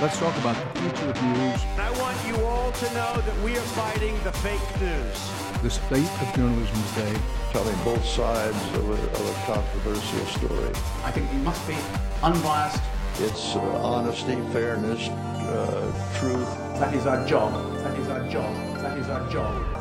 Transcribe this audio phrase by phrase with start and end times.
[0.00, 1.64] Let's talk about the future of news.
[1.76, 5.32] I want you all to know that we are fighting the fake news.
[5.60, 7.20] The state of journalism today.
[7.50, 10.70] Telling both sides of a, of a controversial story.
[11.02, 11.74] I think you must be
[12.22, 12.80] unbiased.
[13.18, 16.46] It's uh, honesty, fairness, uh, truth.
[16.78, 17.52] That is our job.
[17.78, 18.54] That is our job.
[18.76, 19.77] That is our job.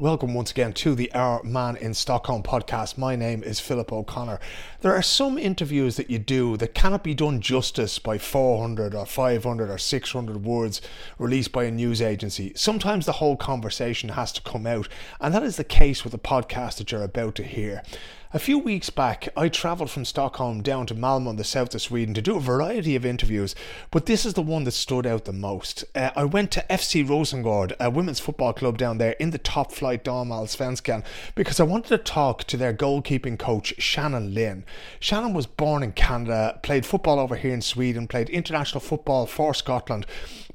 [0.00, 2.96] Welcome once again to the Our Man in Stockholm podcast.
[2.96, 4.38] My name is Philip O'Connor.
[4.80, 9.04] There are some interviews that you do that cannot be done justice by 400 or
[9.04, 10.80] 500 or 600 words
[11.18, 12.52] released by a news agency.
[12.54, 14.88] Sometimes the whole conversation has to come out,
[15.20, 17.82] and that is the case with the podcast that you're about to hear.
[18.30, 21.80] A few weeks back, I travelled from Stockholm down to Malmö in the south of
[21.80, 23.54] Sweden to do a variety of interviews,
[23.90, 25.86] but this is the one that stood out the most.
[25.94, 29.72] Uh, I went to FC Rosengård, a women's football club down there in the top
[29.72, 31.04] flight Damallsvenskan,
[31.36, 34.66] because I wanted to talk to their goalkeeping coach, Shannon Lynn.
[35.00, 39.54] Shannon was born in Canada, played football over here in Sweden, played international football for
[39.54, 40.04] Scotland,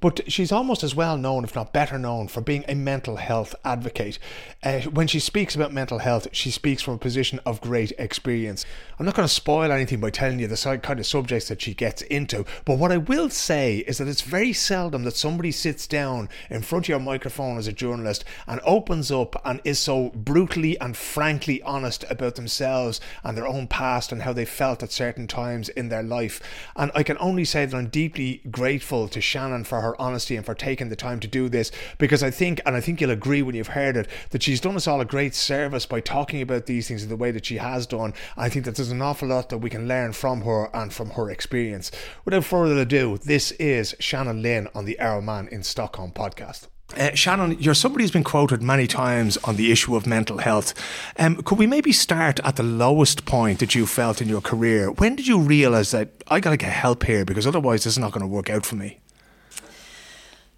[0.03, 3.55] but she's almost as well known, if not better known, for being a mental health
[3.63, 4.19] advocate.
[4.61, 8.65] Uh, when she speaks about mental health, she speaks from a position of great experience.
[8.99, 11.73] I'm not going to spoil anything by telling you the kind of subjects that she
[11.73, 15.87] gets into, but what I will say is that it's very seldom that somebody sits
[15.87, 20.09] down in front of your microphone as a journalist and opens up and is so
[20.09, 24.91] brutally and frankly honest about themselves and their own past and how they felt at
[24.91, 26.41] certain times in their life.
[26.75, 30.45] And I can only say that I'm deeply grateful to Shannon for her honesty and
[30.45, 33.41] for taking the time to do this because I think, and I think you'll agree
[33.41, 36.65] when you've heard it, that she's done us all a great service by talking about
[36.65, 38.13] these things in the way that she has done.
[38.37, 41.11] I think that there's an awful lot that we can learn from her and from
[41.11, 41.91] her experience.
[42.25, 46.67] Without further ado, this is Shannon Lynn on the Our Man in Stockholm podcast.
[46.97, 50.73] Uh, Shannon, you're somebody who's been quoted many times on the issue of mental health.
[51.17, 54.91] Um, could we maybe start at the lowest point that you felt in your career?
[54.91, 57.99] When did you realise that I got to get help here because otherwise this is
[57.99, 58.99] not going to work out for me?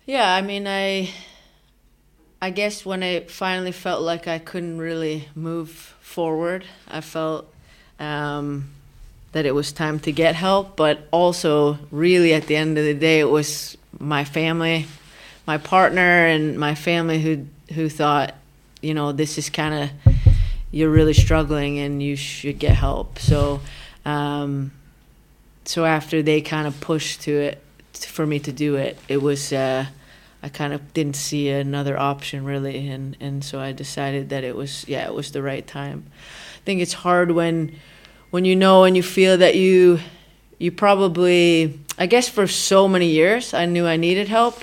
[0.06, 1.10] Yeah, I mean, I
[2.40, 7.52] I guess when I finally felt like I couldn't really move forward, I felt
[8.00, 8.70] um,
[9.32, 10.76] that it was time to get help.
[10.76, 14.86] But also, really, at the end of the day, it was my family,
[15.48, 18.36] my partner, and my family who who thought,
[18.84, 20.14] you know, this is kind of
[20.70, 23.18] you're really struggling and you should get help.
[23.18, 23.60] So,
[24.06, 24.72] um,
[25.64, 27.65] so after they kind of pushed to it
[27.98, 29.54] for me to do it, it was.
[29.54, 29.86] Uh,
[30.46, 34.56] I kind of didn't see another option really, and and so I decided that it
[34.56, 36.06] was yeah it was the right time.
[36.58, 37.80] I think it's hard when
[38.30, 40.00] when you know and you feel that you
[40.60, 44.62] you probably I guess for so many years I knew I needed help,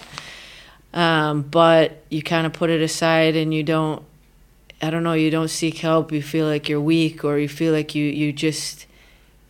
[0.95, 4.05] um, but you kind of put it aside and you don't
[4.81, 6.13] I don't know you don't seek help.
[6.13, 8.87] You feel like you're weak or you feel like you you just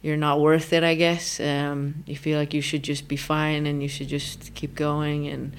[0.02, 0.82] you're not worth it.
[0.82, 4.54] I guess um, you feel like you should just be fine and you should just
[4.54, 5.54] keep going and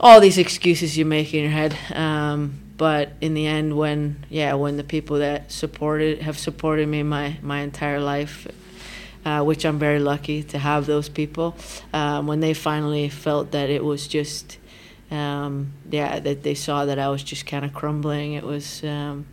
[0.00, 1.76] all these excuses you make in your head.
[1.94, 7.02] Um, but in the end, when yeah, when the people that supported have supported me
[7.02, 8.48] my my entire life,
[9.24, 11.54] uh, which I'm very lucky to have those people,
[11.92, 14.58] um, when they finally felt that it was just.
[15.12, 18.34] Um, yeah, that they saw that I was just kind of crumbling.
[18.34, 19.26] It was, um,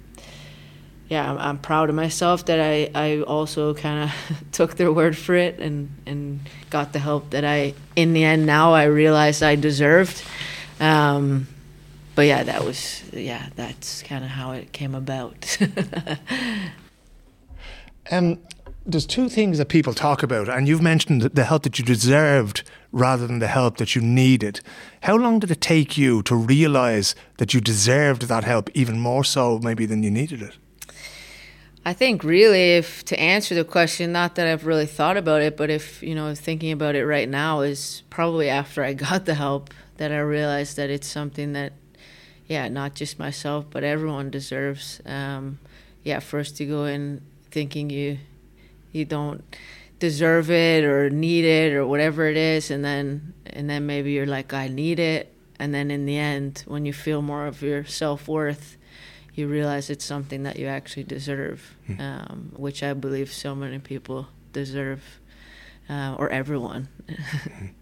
[1.10, 5.18] yeah, I'm, I'm, proud of myself that I, I also kind of took their word
[5.18, 9.42] for it and, and got the help that I, in the end, now I realized
[9.42, 10.22] I deserved.
[10.80, 11.48] Um,
[12.18, 15.56] but yeah, that was yeah, that's kind of how it came about.
[18.12, 18.40] um,
[18.88, 22.64] there's two things that people talk about, and you've mentioned the help that you deserved
[22.92, 24.62] rather than the help that you needed.
[25.04, 29.24] How long did it take you to realize that you deserved that help even more
[29.24, 30.58] so, maybe than you needed it?
[31.88, 35.56] I think really, if to answer the question, not that I've really thought about it,
[35.56, 39.36] but if you know, thinking about it right now is probably after I got the
[39.36, 41.72] help that I realized that it's something that,
[42.46, 45.00] yeah, not just myself, but everyone deserves.
[45.06, 45.60] Um,
[46.04, 48.18] yeah, first to go in thinking you,
[48.92, 49.46] you don't
[49.98, 54.26] deserve it or need it or whatever it is, and then and then maybe you're
[54.26, 57.86] like, I need it, and then in the end, when you feel more of your
[57.86, 58.77] self worth,
[59.38, 62.00] you realize it's something that you actually deserve, hmm.
[62.00, 65.20] um, which I believe so many people deserve,
[65.90, 66.88] uh, or everyone.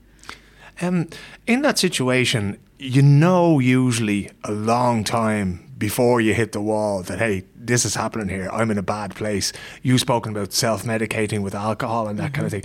[0.81, 1.07] Um,
[1.47, 7.19] in that situation, you know usually a long time before you hit the wall that
[7.19, 9.51] hey this is happening here i'm in a bad place
[9.81, 12.33] you've spoken about self-medicating with alcohol and that mm-hmm.
[12.33, 12.63] kind of thing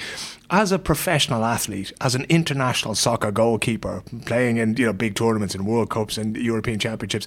[0.51, 5.55] as a professional athlete as an international soccer goalkeeper playing in you know big tournaments
[5.55, 7.27] and world cups and european championships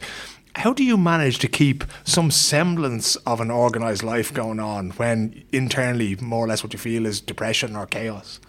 [0.55, 5.43] How do you manage to keep some semblance of an organised life going on when
[5.51, 8.39] internally, more or less, what you feel is depression or chaos?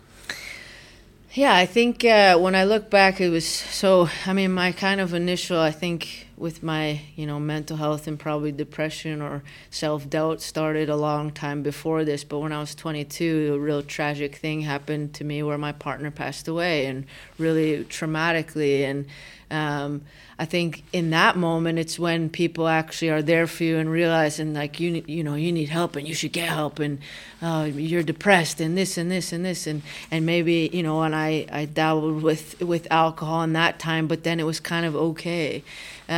[1.32, 4.08] Yeah, I think uh, when I look back, it was so.
[4.24, 8.18] I mean, my kind of initial, I think, with my you know mental health and
[8.18, 12.24] probably depression or self doubt started a long time before this.
[12.24, 16.10] But when I was 22, a real tragic thing happened to me where my partner
[16.10, 17.06] passed away, and
[17.38, 18.82] really traumatically.
[18.82, 19.06] And
[19.50, 20.02] um,
[20.38, 24.52] I think in that moment, it's when people actually are there for you and realizing
[24.52, 26.98] like you need, you know, you need help and you should get help and
[27.40, 31.14] uh, you're depressed and this and this and this and and maybe you know, and
[31.14, 34.96] I I dabbled with with alcohol in that time, but then it was kind of
[34.96, 35.62] okay,
[36.08, 36.14] um,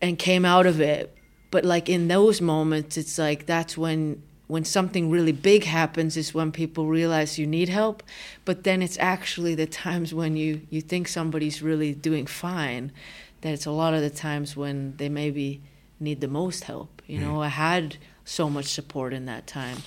[0.00, 1.16] and came out of it.
[1.50, 6.32] But like in those moments, it's like that's when when something really big happens is
[6.32, 8.02] when people realize you need help.
[8.44, 12.92] But then it's actually the times when you you think somebody's really doing fine
[13.40, 15.60] that it's a lot of the times when they maybe
[16.00, 17.02] need the most help.
[17.06, 17.24] You hmm.
[17.24, 19.78] know i had so much support in that time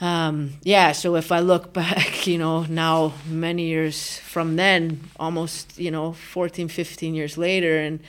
[0.00, 5.78] um, yeah so if i look back you know now many years from then almost
[5.78, 8.00] you know 14 15 years later and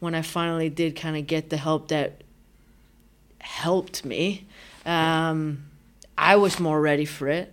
[0.00, 2.22] when i finally did kind of get the help that
[3.40, 4.46] helped me
[4.86, 5.64] um,
[6.16, 7.52] I was more ready for it,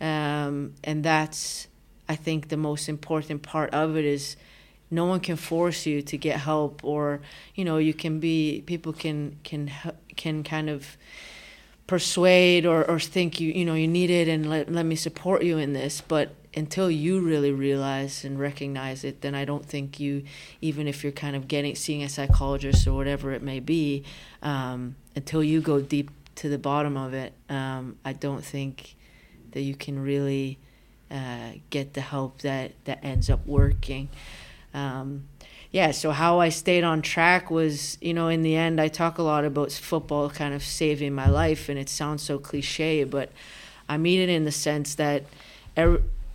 [0.00, 1.68] um, and that's
[2.08, 4.36] I think the most important part of it is
[4.90, 7.20] no one can force you to get help, or
[7.54, 9.70] you know you can be people can can
[10.16, 10.96] can kind of
[11.92, 15.42] persuade or, or think you you know you need it and let, let me support
[15.42, 20.00] you in this but until you really realize and recognize it then i don't think
[20.00, 20.22] you
[20.60, 24.02] even if you're kind of getting seeing a psychologist or whatever it may be
[24.42, 28.96] um, until you go deep to the bottom of it, um, I don't think
[29.52, 30.58] that you can really
[31.10, 34.08] uh, get the help that, that ends up working.
[34.74, 35.28] Um,
[35.72, 39.16] yeah, so how I stayed on track was, you know, in the end, I talk
[39.16, 43.32] a lot about football kind of saving my life, and it sounds so cliche, but
[43.88, 45.24] I mean it in the sense that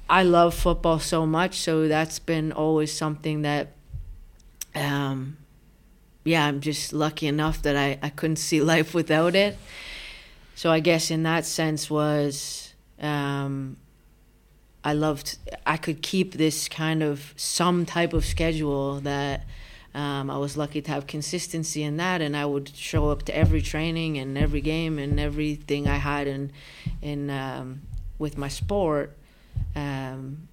[0.10, 3.74] I love football so much, so that's been always something that
[4.74, 5.38] um,
[6.24, 9.58] yeah, I'm just lucky enough that I, I couldn't see life without it.
[10.56, 13.78] So I guess in that sense was um,
[14.84, 19.46] I loved I could keep this kind of some type of schedule that
[19.94, 23.36] um, I was lucky to have consistency in that, and I would show up to
[23.36, 26.52] every training and every game and everything I had in
[27.02, 27.82] in um,
[28.20, 29.18] with my sport.
[29.76, 30.48] Um,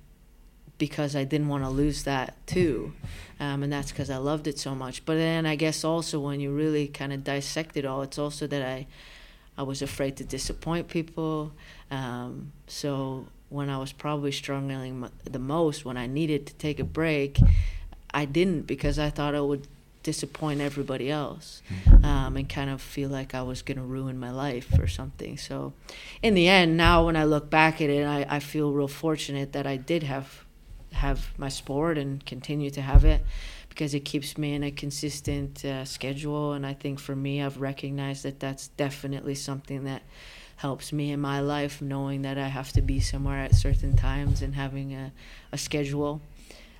[0.78, 2.92] because I didn't want to lose that too.
[3.40, 5.04] Um, and that's because I loved it so much.
[5.04, 8.46] But then I guess also when you really kind of dissect it all, it's also
[8.46, 8.86] that I,
[9.56, 11.52] I was afraid to disappoint people.
[11.90, 16.84] Um, so when I was probably struggling the most, when I needed to take a
[16.84, 17.38] break,
[18.12, 19.68] I didn't because I thought I would
[20.02, 22.04] disappoint everybody else mm-hmm.
[22.04, 25.38] um, and kind of feel like I was going to ruin my life or something.
[25.38, 25.72] So,
[26.20, 29.52] in the end, now when I look back at it, I, I feel real fortunate
[29.52, 30.44] that I did have
[30.92, 33.24] have my sport and continue to have it
[33.68, 36.52] because it keeps me in a consistent uh, schedule.
[36.52, 40.02] And I think for me, I've recognized that that's definitely something that
[40.56, 44.42] helps me in my life, knowing that I have to be somewhere at certain times
[44.42, 45.12] and having a,
[45.52, 46.20] a schedule.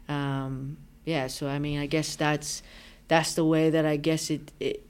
[0.09, 2.63] Um, yeah, so I mean, I guess that's
[3.09, 4.87] that's the way that I guess it, it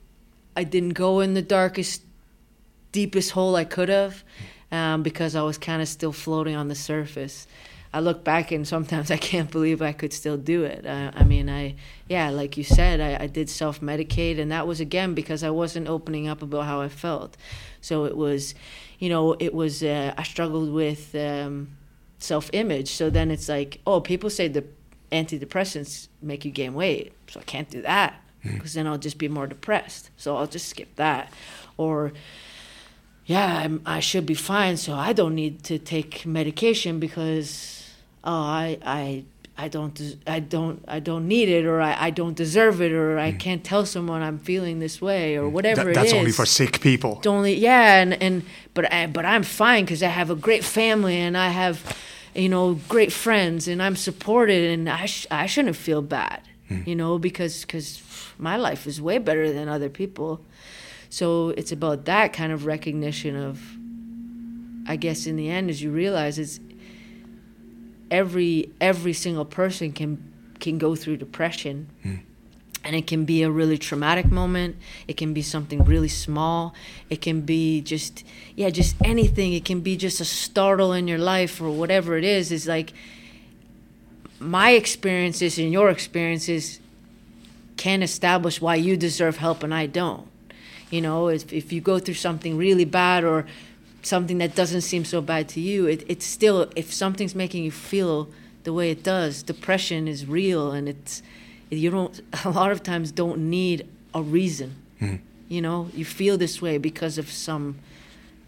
[0.55, 2.01] I didn't go in the darkest,
[2.91, 4.23] deepest hole I could have,
[4.71, 7.47] um, because I was kind of still floating on the surface.
[7.95, 10.85] I look back and sometimes I can't believe I could still do it.
[10.85, 11.75] I, I mean, I,
[12.09, 15.49] yeah, like you said, I, I did self medicate, and that was again because I
[15.49, 17.37] wasn't opening up about how I felt.
[17.79, 18.53] So it was,
[18.99, 21.69] you know, it was, uh, I struggled with um,
[22.19, 22.91] self image.
[22.91, 24.65] So then it's like, oh, people say the
[25.13, 27.13] antidepressants make you gain weight.
[27.29, 28.79] So I can't do that because hmm.
[28.79, 30.09] then I'll just be more depressed.
[30.17, 31.31] So I'll just skip that.
[31.77, 32.11] Or,
[33.25, 37.84] yeah, I'm, i should be fine, so I don't need to take medication because
[38.25, 39.23] oh, I, I,
[39.57, 43.17] I don't, I don't, I don't need it, or I, I don't deserve it, or
[43.17, 43.39] I mm.
[43.39, 45.51] can't tell someone I'm feeling this way, or mm.
[45.51, 46.11] whatever that's it is.
[46.11, 47.21] That's only for sick people.
[47.25, 51.15] only, yeah, and and but I, but I'm fine because I have a great family
[51.15, 51.97] and I have,
[52.33, 56.85] you know, great friends and I'm supported, and I sh- I shouldn't feel bad, mm.
[56.85, 58.01] you know, because because
[58.37, 60.41] my life is way better than other people.
[61.09, 63.61] So it's about that kind of recognition of,
[64.85, 66.59] I guess, in the end, as you realize, it's
[68.11, 71.89] every every single person can can go through depression.
[72.03, 72.19] Mm.
[72.83, 74.75] And it can be a really traumatic moment.
[75.07, 76.75] It can be something really small.
[77.09, 78.23] It can be just,
[78.55, 79.53] yeah, just anything.
[79.53, 82.51] It can be just a startle in your life or whatever it is.
[82.51, 82.93] Is like
[84.39, 86.79] my experiences and your experiences
[87.75, 90.27] can establish why you deserve help and I don't.
[90.91, 93.47] You know, if if you go through something really bad or
[94.05, 97.71] something that doesn't seem so bad to you, it, it's still if something's making you
[97.71, 98.29] feel
[98.63, 101.21] the way it does, depression is real and it's
[101.69, 104.75] you don't a lot of times don't need a reason.
[105.47, 107.75] You know, you feel this way because of some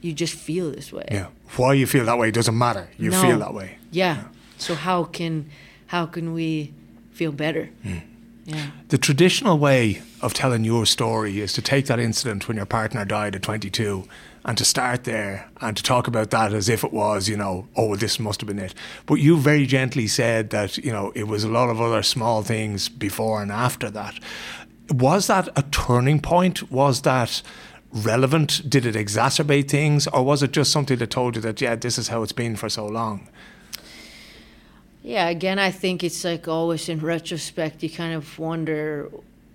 [0.01, 1.05] you just feel this way.
[1.11, 1.27] Yeah.
[1.55, 2.89] Why you feel that way doesn't matter.
[2.97, 3.21] You No.
[3.21, 3.77] feel that way.
[3.91, 4.25] Yeah.
[4.57, 5.49] So how can
[5.87, 6.73] how can we
[7.11, 7.69] feel better?
[7.83, 7.97] Hmm.
[8.45, 8.67] Yeah.
[8.87, 13.05] The traditional way of telling your story is to take that incident when your partner
[13.05, 14.05] died at 22
[14.46, 17.67] and to start there and to talk about that as if it was, you know,
[17.75, 18.74] oh, this must have been it.
[19.06, 22.44] But you very gently said that, you know, it was a lot of other small
[22.44, 24.20] things before and after that.
[24.89, 26.72] Was that a turning point?
[26.72, 27.41] Was that
[27.91, 28.70] relevant?
[28.70, 30.08] Did it exacerbate things?
[30.08, 32.56] Or was it just something that told you that, yeah, this is how it's been
[32.56, 33.27] for so long?
[35.03, 39.10] Yeah, again, I think it's like always in retrospect, you kind of wonder,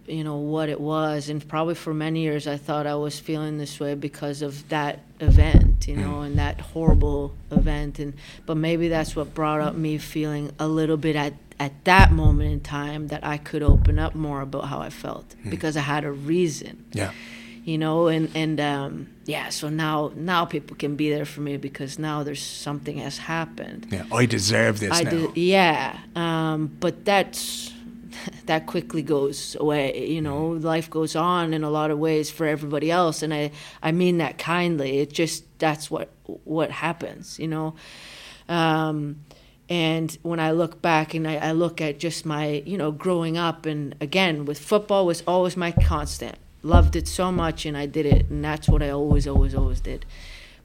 [0.07, 1.29] you know, what it was.
[1.29, 5.01] And probably for many years, I thought I was feeling this way because of that
[5.21, 7.99] event, you know, and that horrible event.
[7.99, 8.15] And
[8.47, 12.51] but maybe that's what brought up me feeling a little bit at at that moment
[12.53, 16.03] in time that I could open up more about how I felt because I had
[16.05, 17.13] a reason Yeah.
[17.65, 21.57] you know and and um yeah so now now people can be there for me
[21.59, 24.05] because now there's something has happened Yeah.
[24.13, 25.11] I deserve this i now.
[25.11, 27.72] did yeah um but that's
[28.47, 32.47] that quickly goes away you know life goes on in a lot of ways for
[32.47, 33.23] everybody else.
[33.23, 33.51] And i
[33.83, 34.99] i mean that kindly.
[34.99, 36.11] It just that's what
[36.45, 37.75] what happens you know?
[38.49, 39.25] Um
[39.73, 43.39] and when I look back and I, I look at just my, you know, growing
[43.39, 46.37] up, and again, with football was always my constant.
[46.63, 49.81] Loved it so much, and I did it, and that's what I always, always, always
[49.81, 50.05] did.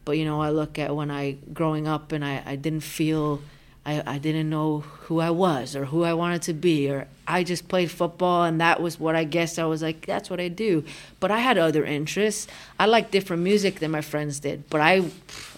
[0.04, 3.42] But you know, I look at when I growing up, and I, I didn't feel,
[3.88, 7.46] I, I didn't know who I was or who I wanted to be, or I
[7.46, 10.06] just played football, and that was what I guess I was like.
[10.06, 10.84] That's what I do.
[11.22, 12.48] But I had other interests.
[12.78, 15.10] I liked different music than my friends did, but I,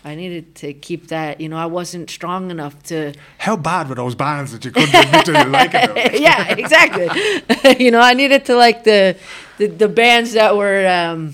[0.05, 1.41] I needed to keep that.
[1.41, 3.13] You know, I wasn't strong enough to.
[3.39, 6.12] How bad were those bands that you couldn't admit to liking them?
[6.13, 7.09] yeah, exactly.
[7.83, 9.17] you know, I needed to like the
[9.57, 11.33] the, the bands that were um,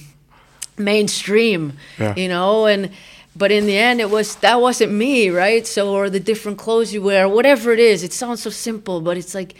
[0.78, 1.74] mainstream.
[2.00, 2.16] Yeah.
[2.16, 2.92] You know, and
[3.36, 5.68] but in the end, it was that wasn't me, right?
[5.68, 8.04] So or the different clothes you wear, whatever it is.
[8.04, 9.56] It sounds so simple, but it's like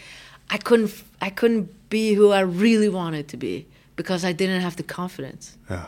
[0.50, 3.66] I couldn't I couldn't be who I really wanted to be
[3.96, 5.56] because I didn't have the confidence.
[5.70, 5.86] Yeah.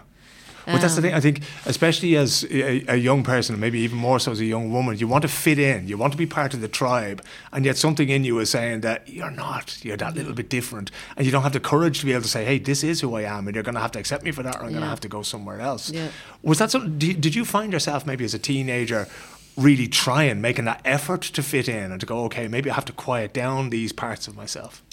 [0.73, 1.13] But that's the thing.
[1.13, 4.45] I um, think, especially as a, a young person, maybe even more so as a
[4.45, 5.89] young woman, you want to fit in.
[5.89, 8.83] You want to be part of the tribe, and yet something in you is saying
[8.83, 9.83] that you're not.
[9.85, 12.29] You're that little bit different, and you don't have the courage to be able to
[12.29, 14.31] say, "Hey, this is who I am," and you're going to have to accept me
[14.31, 15.91] for that, or I'm going to have to go somewhere else.
[15.91, 16.09] Yeah.
[16.43, 16.99] Was that something?
[16.99, 19.09] Did you find yourself maybe as a teenager?
[19.57, 22.85] Really trying, making that effort to fit in and to go, okay, maybe I have
[22.85, 24.85] to quiet down these parts of myself.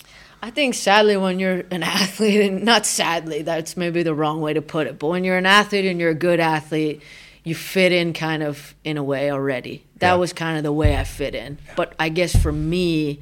[0.46, 4.54] I think sadly when you're an athlete and not sadly that's maybe the wrong way
[4.54, 7.02] to put it but when you're an athlete and you're a good athlete
[7.44, 9.84] you fit in kind of in a way already.
[10.00, 10.16] That Yeah.
[10.16, 11.58] was kind of the way I fit in.
[11.76, 13.20] But I guess for me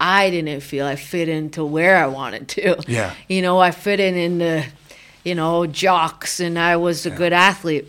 [0.00, 2.82] I didn't feel I fit into where I wanted to.
[2.88, 3.12] Yeah.
[3.28, 4.64] you know I fit in in the
[5.24, 7.86] you know jocks and I was a good athlete.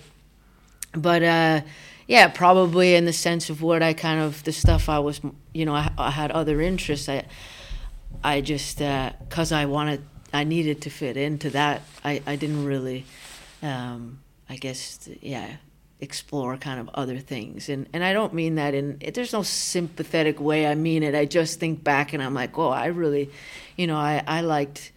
[0.94, 1.62] But uh
[2.08, 5.22] yeah probably in the sense of what i kind of the stuff i was
[5.54, 7.08] you know i, I had other interests.
[7.08, 7.24] I
[8.24, 10.02] i just because i wanted
[10.34, 13.06] i needed to fit into that i i didn't really
[13.62, 15.58] um i guess yeah
[16.00, 20.40] explore kind of other things and and i don't mean that in there's no sympathetic
[20.40, 23.30] way i mean it i just think back and i'm like oh i really
[23.78, 24.92] you know i i liked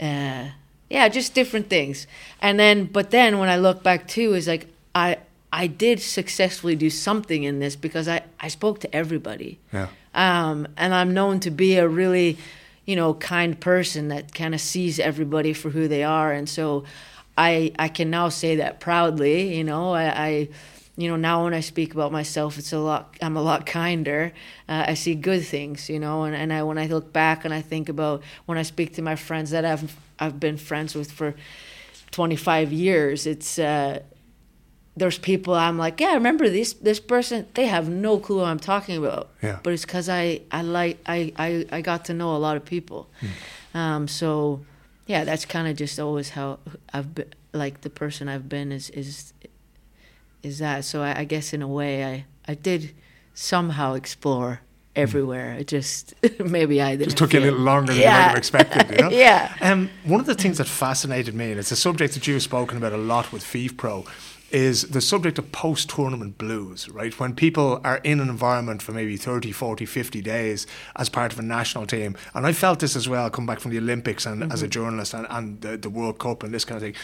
[0.00, 0.48] uh,
[0.90, 2.06] yeah, just different things.
[2.40, 5.18] And then, but then when I look back too, is like I
[5.52, 9.58] I did successfully do something in this because I I spoke to everybody.
[9.72, 9.88] Yeah.
[10.14, 12.38] Um, and I'm known to be a really,
[12.84, 16.84] you know, kind person that kind of sees everybody for who they are, and so
[17.36, 19.56] I I can now say that proudly.
[19.56, 20.04] You know, I.
[20.04, 20.48] I
[20.94, 23.16] you know now when I speak about myself, it's a lot.
[23.22, 24.32] I'm a lot kinder.
[24.68, 27.54] Uh, I see good things, you know, and, and I when I look back and
[27.54, 31.10] I think about when I speak to my friends that I've I've been friends with
[31.10, 31.34] for
[32.10, 34.00] 25 years, it's uh,
[34.96, 37.46] there's people I'm like, yeah, I remember this this person.
[37.54, 39.30] They have no clue what I'm talking about.
[39.42, 39.58] Yeah.
[39.62, 42.64] But it's because I I like I, I I got to know a lot of
[42.64, 43.08] people.
[43.74, 44.60] Um, so
[45.06, 46.58] yeah, that's kind of just always how
[46.92, 47.32] I've been.
[47.54, 49.32] Like the person I've been is is
[50.42, 50.84] is that.
[50.84, 52.94] So I, I guess in a way I I did
[53.34, 54.60] somehow explore
[54.94, 55.54] everywhere.
[55.54, 57.04] It just maybe I didn't.
[57.04, 58.12] Just took you a little longer than you Yeah.
[58.18, 59.10] might have expected, you know?
[59.26, 59.54] Yeah.
[59.62, 62.76] Um, one of the things that fascinated me, and it's a subject that you've spoken
[62.76, 64.06] about a lot with FIFPro,
[64.52, 67.18] is the subject of post tournament blues, right?
[67.18, 70.66] When people are in an environment for maybe 30, 40, 50 days
[70.96, 72.16] as part of a national team.
[72.34, 74.52] And I felt this as well, come back from the Olympics and mm-hmm.
[74.52, 76.94] as a journalist and, and the, the World Cup and this kind of thing.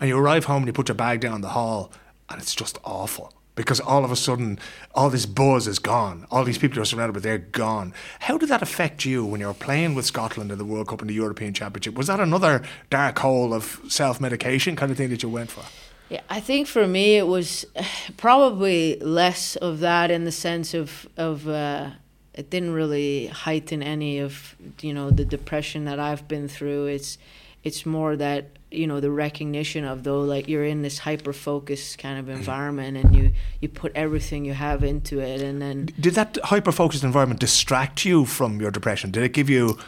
[0.00, 1.90] And you arrive home and you put your bag down the hall
[2.28, 4.58] and it's just awful because all of a sudden
[4.94, 6.26] all this buzz is gone.
[6.30, 7.94] All these people you're surrounded, but they're gone.
[8.20, 11.00] How did that affect you when you were playing with Scotland in the World Cup
[11.00, 11.94] and the European Championship?
[11.94, 15.64] Was that another dark hole of self medication kind of thing that you went for?
[16.08, 17.66] Yeah, I think for me it was
[18.16, 21.90] probably less of that in the sense of of uh,
[22.34, 26.86] it didn't really heighten any of you know the depression that I've been through.
[26.86, 27.18] It's
[27.64, 31.98] it's more that you know the recognition of though like you're in this hyper focused
[31.98, 32.36] kind of mm-hmm.
[32.36, 36.72] environment and you you put everything you have into it and then did that hyper
[36.72, 39.10] focused environment distract you from your depression?
[39.10, 39.78] Did it give you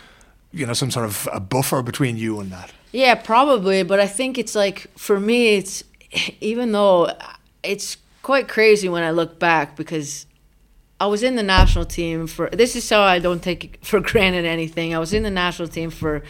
[0.53, 2.73] you know some sort of a buffer between you and that?
[2.93, 5.85] Yeah, probably, but I think it's like for me it's
[6.41, 7.13] even though
[7.63, 10.27] it's quite crazy when I look back because
[11.01, 14.45] I was in the national team for this is how I don't take for granted
[14.45, 14.95] anything.
[14.95, 16.23] I was in the national team for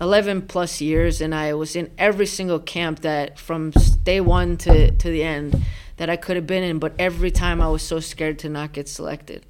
[0.00, 3.72] 11 plus years and I was in every single camp that from
[4.04, 5.60] day 1 to to the end
[5.96, 8.72] that I could have been in, but every time I was so scared to not
[8.72, 9.44] get selected.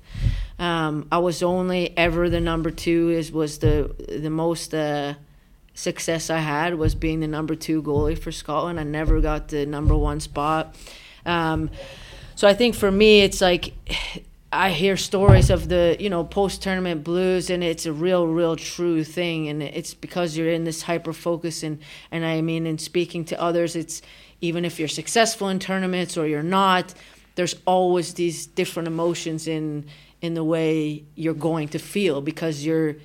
[0.58, 5.14] Um, I was only ever the number 2 is was the the most uh,
[5.74, 8.78] success I had was being the number two goalie for Scotland.
[8.78, 10.74] I never got the number one spot.
[11.24, 11.70] Um,
[12.34, 13.72] so I think for me, it's like
[14.52, 18.56] I hear stories of the you know post tournament blues, and it's a real, real
[18.56, 19.48] true thing.
[19.48, 21.78] And it's because you're in this hyper focus, and
[22.10, 24.02] and I mean, in speaking to others, it's
[24.40, 26.92] even if you're successful in tournaments or you're not,
[27.36, 29.86] there's always these different emotions in
[30.20, 32.96] in the way you're going to feel because you're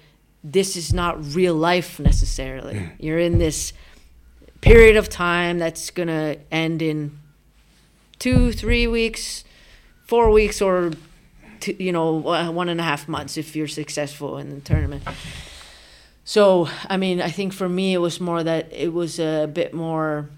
[0.44, 2.76] this is not real life necessarily.
[2.76, 2.92] Mm.
[3.00, 3.74] You're in this
[4.62, 7.18] period of time that's going to end in
[8.20, 9.44] two, three weeks,
[10.06, 10.92] four weeks, or
[11.60, 15.04] two, you know one and a half months if you're successful in the tournament.
[16.24, 19.74] So I mean, I think for me it was more that it was a bit
[19.74, 20.30] more.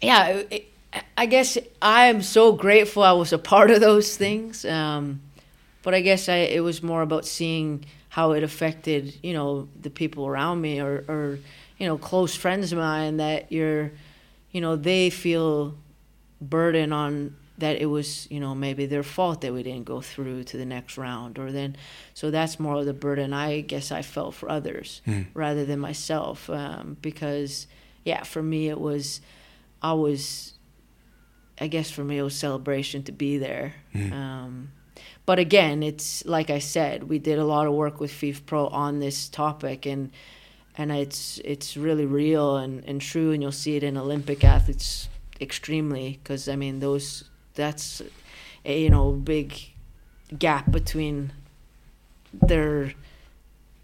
[0.00, 0.70] Yeah, it,
[1.16, 4.64] I guess I am so grateful I was a part of those things.
[4.64, 5.20] Um,
[5.84, 7.84] but I guess I, it was more about seeing
[8.14, 11.36] how it affected you know the people around me or or
[11.78, 13.90] you know close friends of mine that you're
[14.52, 15.74] you know they feel
[16.40, 20.44] burden on that it was you know maybe their fault that we didn't go through
[20.44, 21.74] to the next round or then
[22.14, 25.26] so that's more of the burden i guess i felt for others mm.
[25.34, 27.66] rather than myself um, because
[28.04, 29.20] yeah for me it was
[29.82, 30.52] i was
[31.60, 34.12] i guess for me it was celebration to be there mm.
[34.12, 34.70] um,
[35.26, 39.00] but again, it's like I said, we did a lot of work with FIFPro on
[39.00, 40.10] this topic, and
[40.76, 45.08] and it's it's really real and, and true, and you'll see it in Olympic athletes
[45.40, 48.02] extremely because I mean those that's
[48.64, 49.54] a you know big
[50.38, 51.32] gap between
[52.32, 52.92] their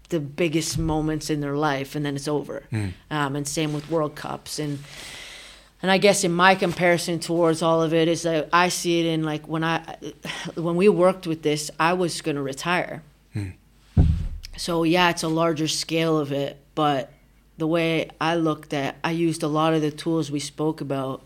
[0.09, 2.91] the biggest moments in their life and then it's over mm.
[3.09, 4.79] um, and same with world cups and
[5.81, 9.07] and I guess in my comparison towards all of it is that I see it
[9.07, 9.97] in like when I
[10.55, 13.03] when we worked with this, I was going to retire.
[13.33, 13.49] Hmm.
[14.57, 17.11] So yeah, it's a larger scale of it, but
[17.57, 21.23] the way I looked at, I used a lot of the tools we spoke about,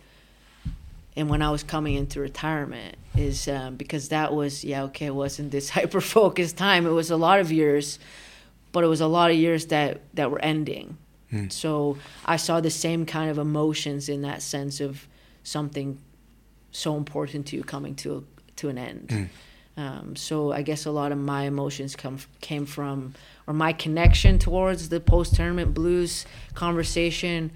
[1.15, 5.15] and when I was coming into retirement is um, because that was yeah okay, it
[5.15, 6.86] wasn't this hyper focused time.
[6.86, 8.00] It was a lot of years,
[8.72, 10.98] but it was a lot of years that that were ending
[11.36, 11.52] Mm.
[11.52, 15.08] So I saw the same kind of emotions in that sense of
[15.43, 16.00] something
[16.71, 18.26] so important to you coming to
[18.58, 19.08] to an end.
[19.10, 19.30] Mm.
[19.78, 23.13] Um, so I guess a lot of my emotions come came from,
[23.45, 27.52] or my connection towards the post tournament blues conversation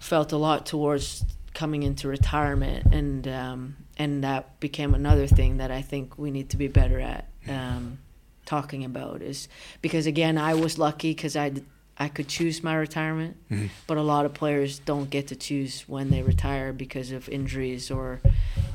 [0.00, 5.70] felt a lot towards coming into retirement, and um, and that became another thing that
[5.70, 7.98] I think we need to be better at um,
[8.44, 9.48] talking about is
[9.80, 11.52] because again I was lucky because I
[11.98, 13.66] I could choose my retirement, mm-hmm.
[13.86, 17.90] but a lot of players don't get to choose when they retire because of injuries
[17.90, 18.20] or,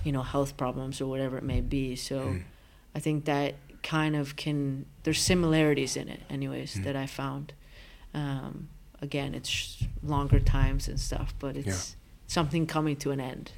[0.03, 1.95] you know, health problems or whatever it may be.
[1.95, 2.37] So, mm-hmm.
[2.95, 6.83] I think that kind of can there's similarities in it, anyways, mm-hmm.
[6.83, 7.53] that I found.
[8.13, 8.69] Um,
[9.01, 11.95] again, it's longer times and stuff, but it's yeah.
[12.27, 13.51] something coming to an end.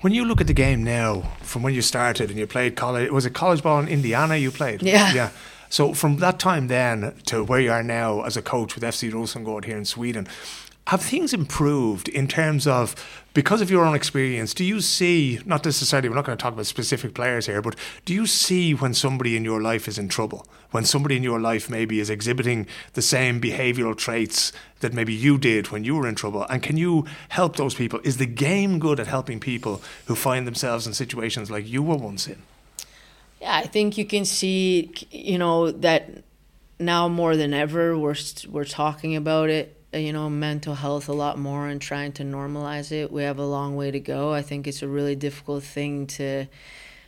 [0.00, 3.10] When you look at the game now, from when you started and you played college,
[3.10, 4.82] was it college ball in Indiana you played?
[4.82, 5.12] Yeah.
[5.12, 5.30] Yeah.
[5.70, 9.10] So from that time then to where you are now as a coach with FC
[9.12, 10.26] Rosengård here in Sweden,
[10.88, 12.94] have things improved in terms of
[13.34, 14.54] because of your own experience?
[14.54, 16.08] Do you see not necessarily?
[16.08, 17.76] We're not going to talk about specific players here, but
[18.06, 20.46] do you see when somebody in your life is in trouble?
[20.70, 24.50] When somebody in your life maybe is exhibiting the same behavioural traits
[24.80, 28.00] that maybe you did when you were in trouble, and can you help those people?
[28.02, 31.96] Is the game good at helping people who find themselves in situations like you were
[31.96, 32.42] once in?
[33.40, 36.24] Yeah, I think you can see, you know, that
[36.78, 38.14] now more than ever we're
[38.48, 42.22] we're talking about it uh, you know mental health a lot more and trying to
[42.22, 43.10] normalize it.
[43.10, 44.32] We have a long way to go.
[44.32, 46.46] I think it's a really difficult thing to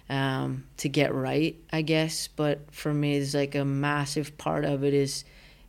[0.09, 2.29] um, to get right i guess.
[2.29, 5.25] But for me it's like a massive part of it is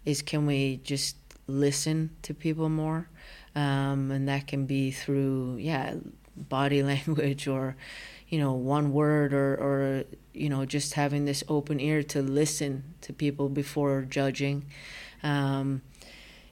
[0.06, 1.16] is can we just
[1.48, 3.08] listen to people more?
[3.56, 5.96] Um, and that can be through yeah
[6.36, 7.76] body language or
[8.30, 12.84] you know one word or or you know just having this open ear to listen
[13.02, 14.66] to people before judging.
[15.24, 15.82] Um,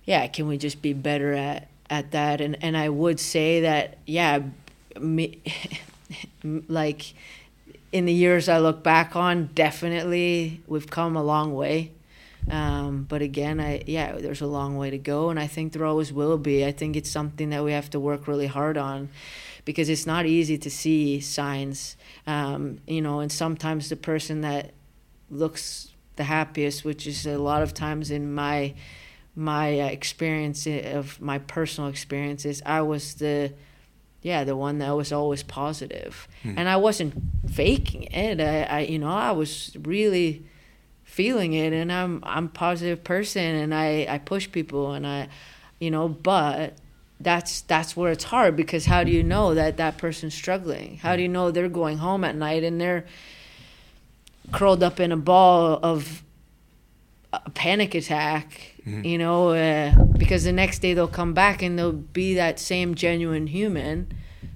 [0.05, 2.41] yeah can we just be better at at that?
[2.41, 4.41] And and I would say that yeah
[4.99, 5.41] me,
[6.43, 7.13] like
[7.91, 11.91] in the years I look back on definitely we've come a long way.
[12.49, 15.85] Um, but again I yeah there's a long way to go and I think there
[15.85, 16.65] always will be.
[16.65, 19.09] I think it's something that we have to work really hard on
[19.69, 24.71] because it's not easy to see signs um, you know, and sometimes the person that
[25.29, 28.73] looks the happiest, which is a lot of times in my
[29.35, 33.53] my uh, experience of my personal experiences, I was the
[34.23, 36.27] yeah the one that was always positive.
[36.41, 36.55] Hmm.
[36.57, 37.13] and I wasn't
[37.51, 38.41] faking it.
[38.41, 40.47] I, I you know I was really
[41.03, 45.29] feeling it, and I'm I'm a positive person, and I I push people, and I
[45.79, 46.73] you know but
[47.19, 50.97] that's that's where it's hard because how do you know that that person's struggling?
[50.97, 53.05] How do you know they're going home at night and they're
[54.51, 56.23] curled up in a ball of
[57.33, 58.75] a panic attack?
[58.85, 59.03] Mm-hmm.
[59.05, 62.95] You know, uh, because the next day they'll come back and they'll be that same
[62.95, 64.11] genuine human,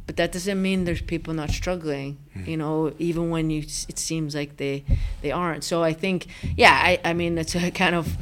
[0.08, 2.17] but that doesn't mean there's people not struggling.
[2.36, 2.49] Mm-hmm.
[2.49, 4.86] You know, even when you it seems like they
[5.21, 5.65] they aren't.
[5.65, 8.17] So I think, yeah, I I mean it's a kind of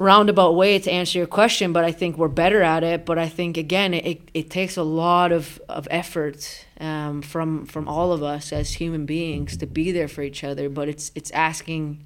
[0.00, 3.04] roundabout way to answer your question, but I think we're better at it.
[3.04, 7.86] But I think again, it, it takes a lot of, of effort um, from from
[7.86, 10.68] all of us as human beings to be there for each other.
[10.68, 12.02] But it's it's asking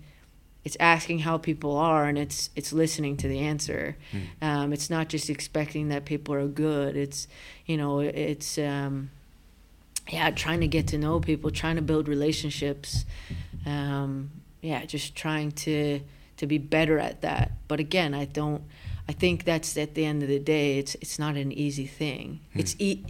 [0.64, 3.96] it's asking how people are, and it's it's listening to the answer.
[4.12, 4.46] Mm.
[4.46, 6.96] Um, it's not just expecting that people are good.
[6.96, 7.28] It's
[7.64, 9.11] you know it's um,
[10.11, 13.04] yeah trying to get to know people, trying to build relationships.
[13.64, 14.30] Um,
[14.62, 16.00] yeah, just trying to
[16.44, 17.52] to be better at that.
[17.68, 18.62] But again, I don't.
[19.09, 22.40] I think that's at the end of the day, it's it's not an easy thing.
[22.52, 22.61] Hmm.
[22.61, 23.02] It's e-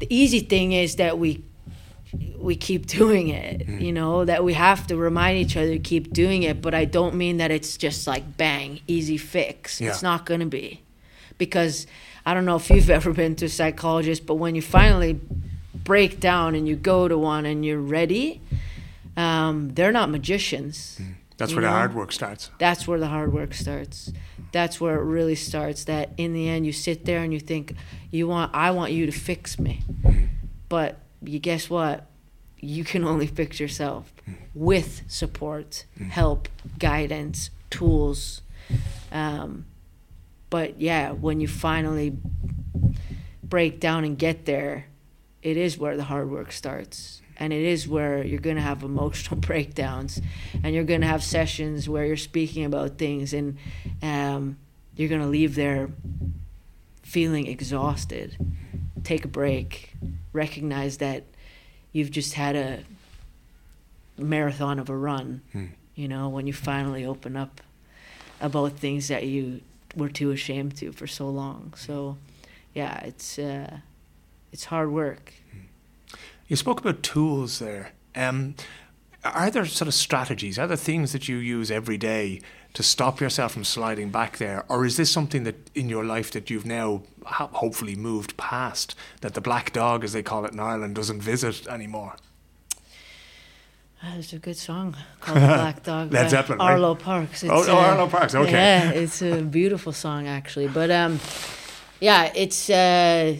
[0.00, 1.44] the easy thing is that we
[2.38, 3.66] we keep doing it.
[3.66, 3.78] Hmm.
[3.78, 6.60] You know that we have to remind each other to keep doing it.
[6.60, 9.80] But I don't mean that it's just like bang, easy fix.
[9.80, 9.90] Yeah.
[9.90, 10.82] It's not going to be,
[11.38, 11.86] because
[12.26, 15.20] I don't know if you've ever been to a psychologist, but when you finally
[15.74, 18.40] break down and you go to one and you're ready,
[19.16, 20.98] um, they're not magicians.
[21.00, 21.68] Mm that's where know?
[21.68, 22.50] the hard work starts.
[22.58, 24.12] That's where the hard work starts.
[24.52, 25.84] That's where it really starts.
[25.84, 27.74] That in the end, you sit there and you think,
[28.10, 29.82] "You want, I want you to fix me,"
[30.68, 32.06] but you guess what?
[32.60, 34.12] You can only fix yourself
[34.54, 38.42] with support, help, guidance, tools.
[39.12, 39.66] Um,
[40.50, 42.16] but yeah, when you finally
[43.42, 44.86] break down and get there,
[45.42, 48.82] it is where the hard work starts and it is where you're going to have
[48.82, 50.20] emotional breakdowns
[50.62, 53.56] and you're going to have sessions where you're speaking about things and
[54.02, 54.56] um,
[54.96, 55.90] you're going to leave there
[57.02, 58.36] feeling exhausted.
[59.02, 59.94] Take a break.
[60.32, 61.24] Recognize that
[61.92, 62.84] you've just had a
[64.16, 65.66] marathon of a run hmm.
[65.96, 67.60] you know when you finally open up
[68.40, 69.60] about things that you
[69.96, 71.72] were too ashamed to for so long.
[71.76, 72.18] So
[72.74, 73.78] yeah it's uh,
[74.52, 75.32] it's hard work
[76.54, 77.90] you spoke about tools there.
[78.14, 78.54] Um,
[79.24, 80.56] are there sort of strategies?
[80.56, 82.40] Are there things that you use every day
[82.74, 86.30] to stop yourself from sliding back there, or is this something that in your life
[86.30, 88.94] that you've now hopefully moved past?
[89.20, 92.14] That the black dog, as they call it in Ireland, doesn't visit anymore.
[94.00, 97.02] There's a good song called "Black Dog" Led Zeppelin, Arlo right?
[97.02, 97.42] Parks.
[97.42, 98.36] It's, oh, oh, Arlo Parks.
[98.36, 98.52] Okay.
[98.52, 101.18] Yeah, it's a beautiful song actually, but um,
[102.00, 103.38] yeah, it's uh,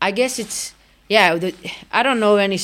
[0.00, 0.72] I guess it's
[1.08, 1.54] yeah, the,
[1.90, 2.58] I don't know any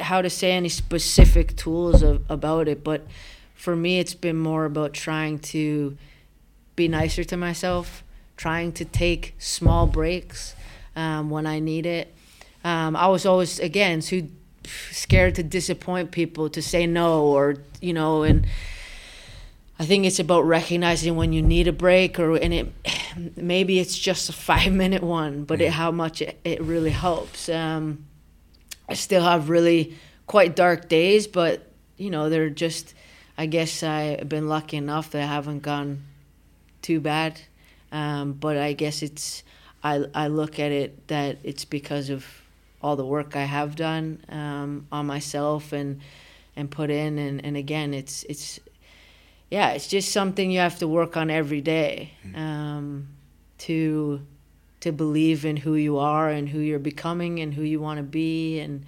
[0.00, 3.06] how to say any specific tools of, about it, but
[3.54, 5.96] for me, it's been more about trying to
[6.76, 8.04] be nicer to myself,
[8.36, 10.54] trying to take small breaks
[10.94, 12.14] um, when I need it.
[12.62, 14.28] Um, I was always again too
[14.92, 18.46] scared to disappoint people, to say no, or you know, and
[19.78, 22.72] I think it's about recognizing when you need a break, or and it
[23.36, 27.48] maybe it's just a five minute one, but it, how much it, it really helps.
[27.48, 28.06] Um,
[28.88, 32.94] I still have really quite dark days, but you know they're just.
[33.40, 36.02] I guess I've been lucky enough that I haven't gone
[36.82, 37.40] too bad.
[37.92, 39.42] Um, but I guess it's
[39.82, 42.26] I I look at it that it's because of
[42.82, 46.00] all the work I have done um, on myself and
[46.56, 48.60] and put in and, and again it's it's
[49.50, 53.08] yeah it's just something you have to work on every day um,
[53.58, 54.20] to
[54.80, 58.02] to believe in who you are and who you're becoming and who you want to
[58.02, 58.84] be and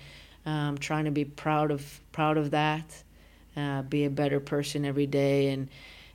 [0.46, 3.02] um, trying to be proud of proud of that
[3.56, 5.68] uh, be a better person every day and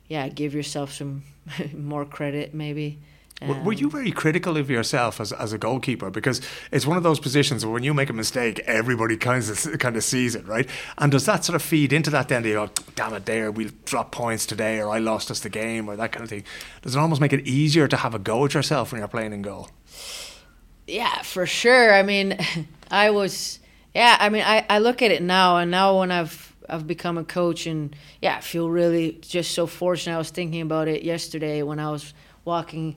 [0.08, 1.22] yeah give yourself some
[1.74, 2.98] more credit maybe
[3.42, 6.08] W- Were you um, very critical of yourself as, as a goalkeeper?
[6.10, 6.40] Because
[6.72, 9.96] it's one of those positions where when you make a mistake, everybody kind of kind
[9.96, 10.66] of sees it, right?
[10.96, 12.28] And does that sort of feed into that?
[12.28, 15.50] Then they go, "Damn it, there we'll drop points today," or "I lost us the
[15.50, 16.44] game," or that kind of thing.
[16.80, 19.34] Does it almost make it easier to have a go at yourself when you're playing
[19.34, 19.68] in goal?
[20.86, 21.92] Yeah, for sure.
[21.94, 22.38] I mean,
[22.90, 23.60] I was.
[23.94, 27.18] Yeah, I mean, I, I look at it now, and now when I've I've become
[27.18, 30.14] a coach, and yeah, I feel really just so fortunate.
[30.14, 32.96] I was thinking about it yesterday when I was walking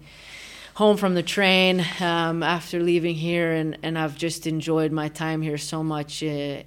[0.80, 5.42] home from the train um, after leaving here, and, and I've just enjoyed my time
[5.42, 6.64] here so much, uh,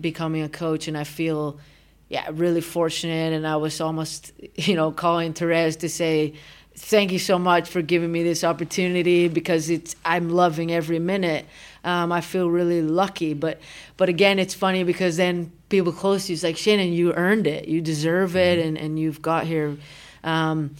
[0.00, 1.60] becoming a coach, and I feel,
[2.08, 3.32] yeah, really fortunate.
[3.32, 6.34] And I was almost, you know, calling Therese to say,
[6.74, 11.46] thank you so much for giving me this opportunity because it's I'm loving every minute.
[11.84, 13.60] Um, I feel really lucky, but
[13.96, 17.46] but again, it's funny because then people close to you is like Shannon, you earned
[17.46, 19.76] it, you deserve it, and and you've got here.
[20.24, 20.74] Um,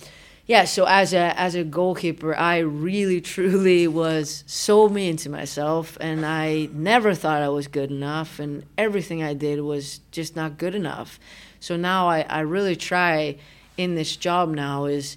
[0.51, 5.97] yeah, so as a as a goalkeeper, I really truly was so mean to myself,
[6.01, 10.59] and I never thought I was good enough, and everything I did was just not
[10.59, 11.21] good enough.
[11.61, 13.37] So now I, I really try
[13.77, 15.17] in this job now is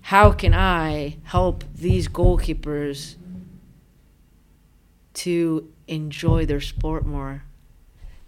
[0.00, 3.16] how can I help these goalkeepers
[5.26, 7.42] to enjoy their sport more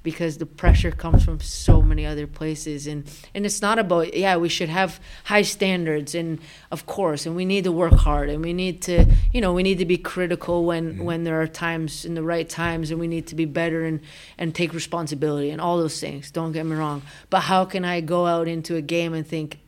[0.03, 2.87] because the pressure comes from so many other places.
[2.87, 6.39] And and it's not about yeah we should have high standards and
[6.71, 9.63] of course and we need to work hard and we need to you know we
[9.63, 11.05] need to be critical when mm-hmm.
[11.05, 14.01] when there are times in the right times and we need to be better and
[14.37, 16.31] and take responsibility and all those things.
[16.31, 17.03] Don't get me wrong.
[17.31, 19.59] But how can i go out into a game and think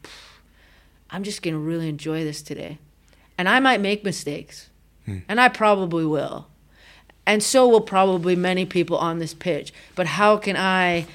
[1.11, 2.79] i'm just going to really enjoy this today.
[3.37, 4.69] And i might make mistakes.
[5.09, 5.23] Mm.
[5.31, 6.50] and i probably will
[7.27, 9.73] and so will probably many people on this pitch.
[9.95, 11.07] But how can I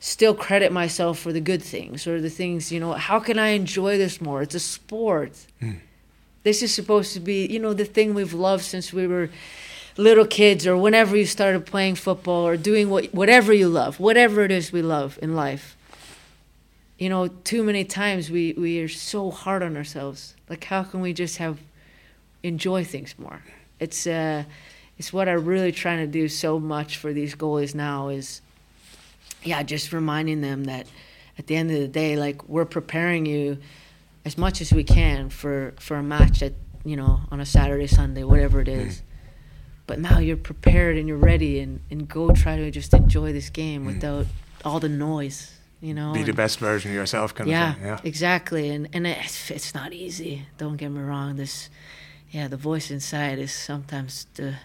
[0.00, 3.48] still credit myself for the good things or the things, you know, how can I
[3.48, 4.42] enjoy this more?
[4.42, 5.32] It's a sport.
[5.60, 5.80] Mm.
[6.44, 9.28] This is supposed to be, you know, the thing we've loved since we were
[9.96, 14.44] little kids or whenever you started playing football or doing what, whatever you love, whatever
[14.44, 15.76] it is we love in life.
[16.96, 20.34] You know, too many times we, we are so hard on ourselves.
[20.48, 21.58] Like, how can we just have
[22.42, 23.42] enjoy things more?
[23.80, 24.44] It's uh,
[24.98, 28.40] it's what I'm really trying to do so much for these goalies now is,
[29.42, 30.86] yeah, just reminding them that
[31.38, 33.58] at the end of the day, like we're preparing you
[34.24, 37.86] as much as we can for for a match that you know on a Saturday,
[37.86, 38.98] Sunday, whatever it is.
[38.98, 39.02] Mm.
[39.86, 43.50] But now you're prepared and you're ready, and and go try to just enjoy this
[43.50, 43.86] game mm.
[43.86, 44.26] without
[44.64, 45.54] all the noise.
[45.80, 47.86] You know, be the best version of yourself, kind yeah, of thing.
[47.86, 48.68] Yeah, exactly.
[48.70, 50.46] And and it's it's not easy.
[50.58, 51.36] Don't get me wrong.
[51.36, 51.70] This,
[52.32, 54.56] yeah, the voice inside is sometimes the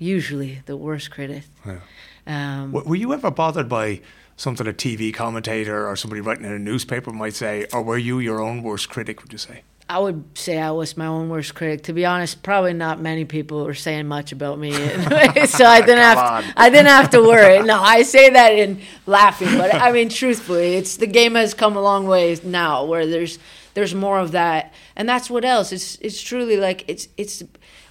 [0.00, 1.44] usually the worst critic.
[1.64, 1.78] Yeah.
[2.26, 4.00] Um, were you ever bothered by
[4.36, 8.18] something a TV commentator or somebody writing in a newspaper might say, or were you
[8.18, 9.22] your own worst critic?
[9.22, 9.62] Would you say?
[9.88, 11.82] I would say I was my own worst critic.
[11.84, 14.70] To be honest, probably not many people were saying much about me,
[15.46, 17.60] so I didn't have to, I didn't have to worry.
[17.70, 21.76] No, I say that in laughing, but I mean truthfully, it's the game has come
[21.76, 23.38] a long way now, where there's
[23.74, 25.72] there's more of that, and that's what else.
[25.72, 27.42] It's it's truly like it's it's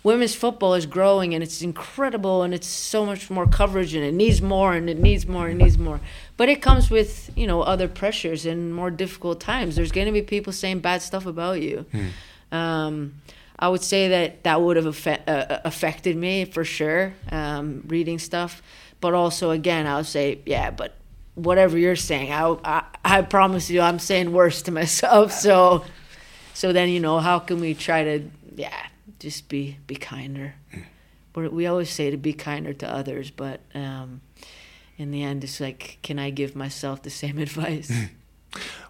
[0.03, 4.13] women's football is growing and it's incredible and it's so much more coverage and it
[4.13, 5.99] needs more and it needs more and it needs more.
[6.37, 9.75] But it comes with, you know, other pressures and more difficult times.
[9.75, 11.85] There's going to be people saying bad stuff about you.
[11.91, 12.55] Hmm.
[12.55, 13.13] Um,
[13.59, 17.83] I would say that that would have affe- uh, uh, affected me for sure, um,
[17.87, 18.61] reading stuff.
[19.01, 20.95] But also, again, I would say, yeah, but
[21.35, 25.31] whatever you're saying, I, I, I promise you, I'm saying worse to myself.
[25.39, 25.83] So,
[26.53, 28.23] so then, you know, how can we try to,
[28.55, 28.87] yeah,
[29.19, 30.55] just be be kinder.
[30.73, 31.51] Mm.
[31.51, 34.21] We always say to be kinder to others, but um,
[34.97, 37.91] in the end, it's like, can I give myself the same advice?
[37.91, 38.09] Mm.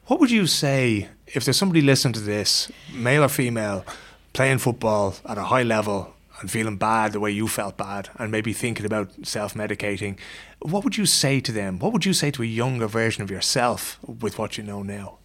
[0.06, 3.86] What would you say if there's somebody listening to this, male or female,
[4.34, 8.32] playing football at a high level and feeling bad the way you felt bad and
[8.32, 10.18] maybe thinking about self medicating?
[10.60, 11.78] What would you say to them?
[11.78, 15.18] What would you say to a younger version of yourself with what you know now?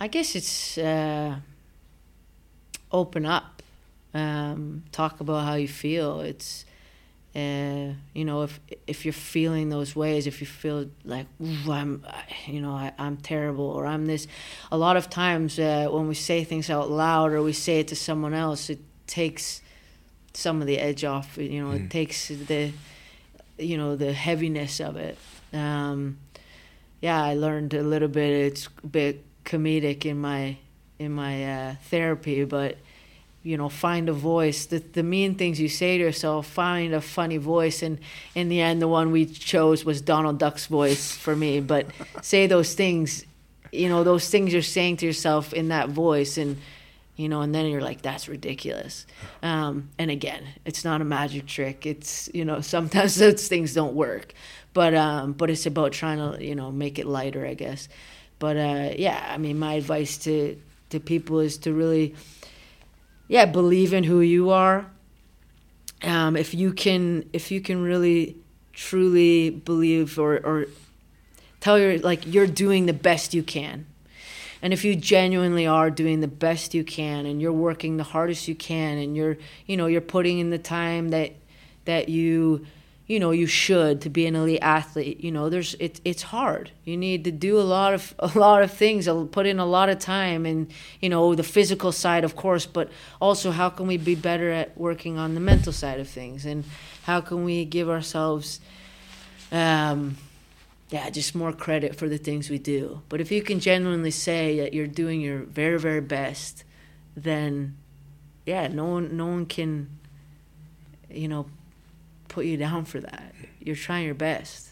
[0.00, 0.78] I guess it's.
[0.78, 1.36] Uh,
[2.92, 3.61] open up,
[4.14, 6.20] um, talk about how you feel.
[6.20, 6.64] It's
[7.34, 11.26] uh, you know if if you're feeling those ways, if you feel like
[11.68, 12.04] I'm
[12.46, 14.26] you know I, I'm terrible or I'm this,
[14.70, 17.88] a lot of times uh, when we say things out loud or we say it
[17.88, 19.62] to someone else, it takes
[20.34, 21.38] some of the edge off.
[21.38, 22.72] You know, it takes the
[23.58, 25.16] you know the heaviness of it.
[25.52, 26.18] Um,
[27.00, 28.30] yeah, I learned a little bit.
[28.30, 30.56] It's a bit comedic in my
[30.98, 32.76] in my uh, therapy, but
[33.42, 34.66] you know, find a voice.
[34.66, 37.82] The the mean things you say to yourself, find a funny voice.
[37.82, 37.98] And
[38.34, 41.60] in the end, the one we chose was Donald Duck's voice for me.
[41.60, 41.86] But
[42.22, 43.24] say those things,
[43.72, 46.56] you know, those things you're saying to yourself in that voice, and
[47.16, 49.06] you know, and then you're like, that's ridiculous.
[49.42, 51.86] Um, and again, it's not a magic trick.
[51.86, 54.34] It's you know, sometimes those things don't work,
[54.72, 57.88] but um, but it's about trying to you know make it lighter, I guess.
[58.38, 62.14] But uh, yeah, I mean, my advice to to people is to really,
[63.32, 64.84] yeah, believe in who you are.
[66.02, 68.36] Um, if you can, if you can really,
[68.74, 70.66] truly believe or or
[71.58, 73.86] tell your like you're doing the best you can
[74.62, 78.48] and if you genuinely are doing the best you can and you're working the hardest
[78.48, 81.32] you can and you're you know you're putting in the time that
[81.84, 82.66] that you
[83.12, 86.70] you know you should to be an elite athlete you know there's it, it's hard
[86.84, 89.90] you need to do a lot of a lot of things put in a lot
[89.90, 90.70] of time and
[91.02, 94.76] you know the physical side of course but also how can we be better at
[94.78, 96.64] working on the mental side of things and
[97.02, 98.60] how can we give ourselves
[99.50, 100.16] um,
[100.88, 103.02] yeah, just more credit for the things we do.
[103.10, 106.64] But if you can genuinely say that you're doing your very, very best,
[107.14, 107.76] then
[108.46, 109.88] yeah, no one, no one can,
[111.10, 111.46] you know,
[112.32, 113.34] put you down for that.
[113.60, 114.70] You're trying your best,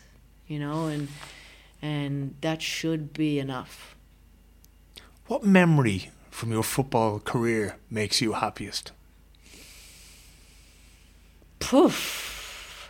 [0.49, 1.09] you know, and
[1.83, 3.94] and that should be enough.
[5.27, 8.92] What memory from your football career makes you happiest?
[11.59, 12.88] Poof.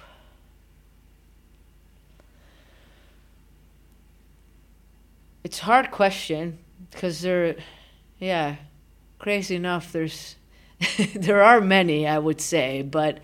[5.42, 6.58] It's a hard question
[6.90, 7.56] because there,
[8.20, 8.56] yeah,
[9.18, 10.36] crazy enough, there's
[11.16, 13.18] there are many I would say, but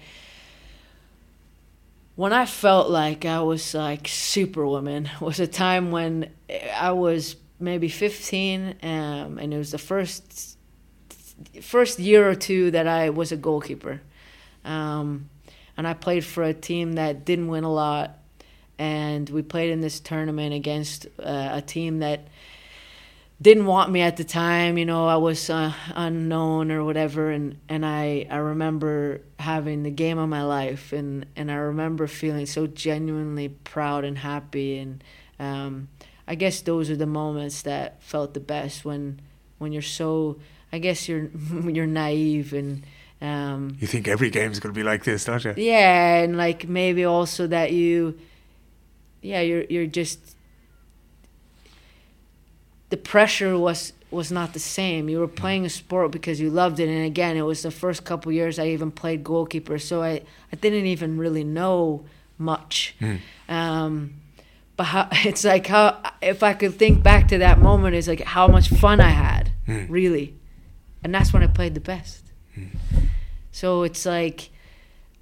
[2.17, 6.33] when I felt like I was like superwoman was a time when
[6.75, 10.59] I was maybe 15, um, and it was the first
[11.61, 14.01] first year or two that I was a goalkeeper,
[14.65, 15.29] um,
[15.77, 18.19] and I played for a team that didn't win a lot,
[18.79, 22.29] and we played in this tournament against uh, a team that
[23.41, 24.79] didn't want me at the time.
[24.79, 29.91] You know, I was uh, unknown or whatever, and and I I remember having the
[29.91, 35.05] game of my life, and and I remember feeling so genuinely proud and happy, and
[35.39, 35.89] um,
[36.27, 39.21] I guess those are the moments that felt the best when
[39.59, 40.39] when you're so.
[40.73, 41.29] I guess you're
[41.69, 42.85] you're naive and.
[43.19, 45.55] Um, You think every game's going to be like this, don't you?
[45.57, 48.19] yeah, and like maybe also that you,
[49.23, 50.37] yeah, you're you're just
[52.91, 55.09] the pressure was was not the same.
[55.09, 55.37] You were mm.
[55.37, 58.59] playing a sport because you loved it, and again, it was the first couple years
[58.59, 60.23] I even played goalkeeper, so I
[60.53, 62.05] I didn't even really know
[62.39, 62.95] much.
[63.01, 63.21] Mm.
[63.49, 64.15] Um,
[64.77, 68.23] but how, it's like how if I could think back to that moment, it's like
[68.23, 69.87] how much fun I had, mm.
[69.89, 70.35] really,
[71.03, 72.23] and that's when I played the best.
[73.53, 74.51] So it's like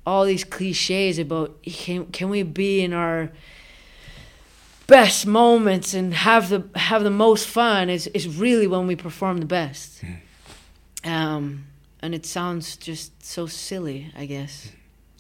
[0.05, 3.31] all these cliches about can can we be in our
[4.87, 9.39] best moments and have the have the most fun is is really when we perform
[9.39, 10.03] the best.
[11.05, 11.67] Um,
[12.01, 14.71] and it sounds just so silly, I guess.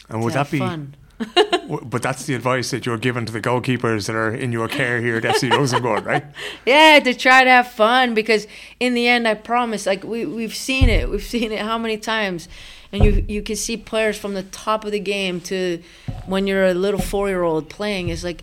[0.08, 0.58] And would that be?
[0.58, 0.96] fun?
[1.66, 5.00] But that's the advice that you're giving to the goalkeepers that are in your care
[5.00, 6.24] here at FC Rosengård, right?
[6.66, 8.46] Yeah, to try to have fun because
[8.80, 11.96] in the end, I promise, like we we've seen it, we've seen it how many
[11.96, 12.48] times,
[12.92, 15.82] and you you can see players from the top of the game to
[16.26, 18.42] when you're a little four year old playing is like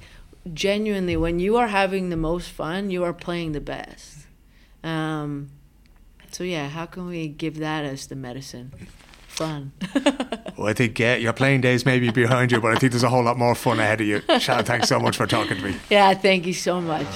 [0.53, 4.27] genuinely when you are having the most fun, you are playing the best.
[4.83, 5.49] Um,
[6.31, 8.71] so yeah, how can we give that as the medicine?
[9.27, 9.71] Fun.
[10.57, 13.01] Well, I think uh, your playing days may be behind you, but I think there's
[13.01, 14.21] a whole lot more fun ahead of you.
[14.37, 15.75] Shannon, thanks so much for talking to me.
[15.89, 17.07] yeah, thank you so much.